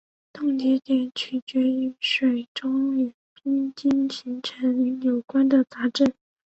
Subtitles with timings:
[0.33, 6.15] 冻结点取决于水中与冰晶形成有关的杂质。